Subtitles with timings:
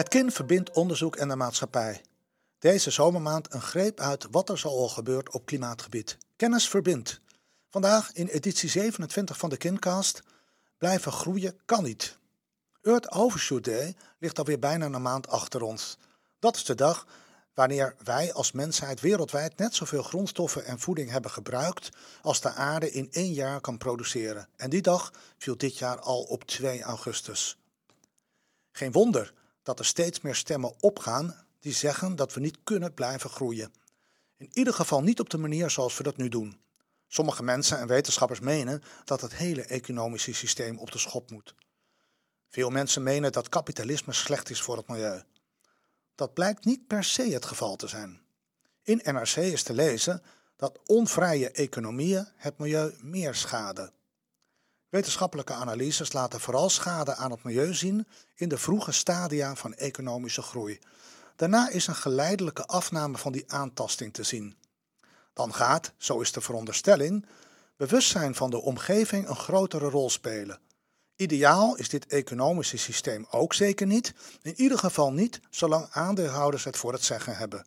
[0.00, 2.02] Het KIN verbindt onderzoek en de maatschappij.
[2.58, 6.18] Deze zomermaand een greep uit wat er zo al gebeurt op klimaatgebied.
[6.36, 7.20] Kennis verbindt.
[7.68, 10.22] Vandaag in editie 27 van de KINcast.
[10.78, 12.18] Blijven groeien kan niet.
[12.82, 15.98] Earth Overshoot Day ligt alweer bijna een maand achter ons.
[16.38, 17.06] Dat is de dag
[17.54, 21.88] wanneer wij als mensheid wereldwijd net zoveel grondstoffen en voeding hebben gebruikt
[22.22, 24.48] als de aarde in één jaar kan produceren.
[24.56, 27.58] En die dag viel dit jaar al op 2 augustus.
[28.72, 33.30] Geen wonder dat er steeds meer stemmen opgaan die zeggen dat we niet kunnen blijven
[33.30, 33.72] groeien.
[34.36, 36.60] In ieder geval niet op de manier zoals we dat nu doen.
[37.08, 41.54] Sommige mensen en wetenschappers menen dat het hele economische systeem op de schop moet.
[42.48, 45.22] Veel mensen menen dat kapitalisme slecht is voor het milieu.
[46.14, 48.20] Dat blijkt niet per se het geval te zijn.
[48.82, 50.22] In NRC is te lezen
[50.56, 53.92] dat onvrije economieën het milieu meer schaden.
[54.90, 60.42] Wetenschappelijke analyses laten vooral schade aan het milieu zien in de vroege stadia van economische
[60.42, 60.78] groei.
[61.36, 64.56] Daarna is een geleidelijke afname van die aantasting te zien.
[65.32, 67.26] Dan gaat, zo is de veronderstelling,
[67.76, 70.60] bewustzijn van de omgeving een grotere rol spelen.
[71.16, 76.76] Ideaal is dit economische systeem ook zeker niet, in ieder geval niet zolang aandeelhouders het
[76.76, 77.66] voor het zeggen hebben.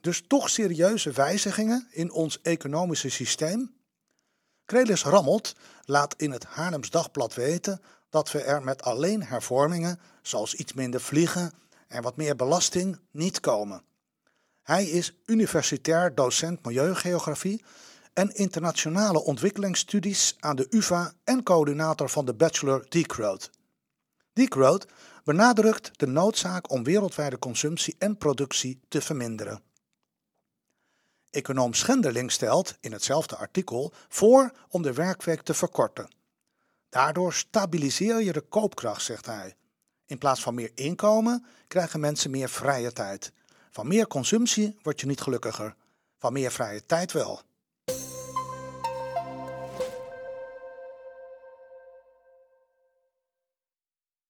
[0.00, 3.81] Dus toch serieuze wijzigingen in ons economische systeem?
[4.72, 10.54] Krelis Rammelt laat in het Haarlems Dagblad weten dat we er met alleen hervormingen, zoals
[10.54, 11.52] iets minder vliegen
[11.88, 13.82] en wat meer belasting, niet komen.
[14.62, 17.64] Hij is universitair docent milieugeografie
[18.12, 23.50] en internationale ontwikkelingsstudies aan de UvA en coördinator van de bachelor Degrowth.
[24.32, 24.86] Degrowth
[25.24, 29.62] benadrukt de noodzaak om wereldwijde consumptie en productie te verminderen.
[31.32, 36.08] Econoom Schenderling stelt in hetzelfde artikel voor om de werkweek te verkorten.
[36.88, 39.54] Daardoor stabiliseer je de koopkracht, zegt hij.
[40.06, 43.32] In plaats van meer inkomen krijgen mensen meer vrije tijd.
[43.70, 45.74] Van meer consumptie word je niet gelukkiger.
[46.18, 47.42] Van meer vrije tijd wel.